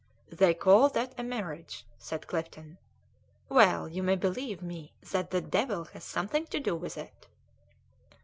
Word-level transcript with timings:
"They 0.31 0.55
call 0.55 0.89
that 0.89 1.13
a 1.19 1.21
mirage?" 1.23 1.83
said 1.99 2.25
Clifton. 2.25 2.79
"Well, 3.49 3.87
you 3.87 4.01
may 4.01 4.15
believe 4.15 4.63
me 4.63 4.93
that 5.11 5.29
the 5.29 5.41
devil 5.41 5.83
has 5.93 6.03
something 6.03 6.47
to 6.47 6.59
do 6.59 6.75
with 6.75 6.97
it." 6.97 7.27